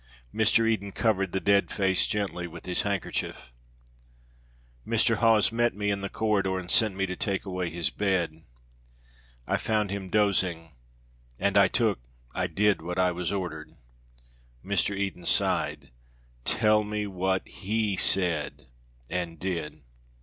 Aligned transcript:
Mr. 0.33 0.67
Eden 0.67 0.91
covered 0.91 1.31
the 1.31 1.39
dead 1.39 1.69
face 1.69 2.07
gently 2.07 2.47
with 2.47 2.65
his 2.65 2.81
handkerchief. 2.81 3.53
"Mr. 4.83 5.17
Hawes 5.17 5.51
met 5.51 5.75
me 5.75 5.91
in 5.91 6.01
the 6.01 6.09
corridor 6.09 6.57
and 6.57 6.71
sent 6.71 6.95
me 6.95 7.05
to 7.05 7.15
take 7.15 7.45
away 7.45 7.69
his 7.69 7.91
bed. 7.91 8.41
I 9.47 9.57
found 9.57 9.91
him 9.91 10.09
dozing, 10.09 10.73
and 11.37 11.55
I 11.55 11.67
took 11.67 11.99
I 12.33 12.47
did 12.47 12.81
what 12.81 12.97
I 12.97 13.11
was 13.11 13.31
ordered." 13.31 13.75
Mr. 14.65 14.97
Eden 14.97 15.27
sighed. 15.27 15.91
"Tell 16.45 16.83
me 16.83 17.05
what 17.05 17.47
he 17.47 17.95
said 17.95 18.69
and 19.07 19.37
did." 19.39 19.83